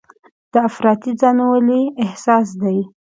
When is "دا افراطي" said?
0.51-1.11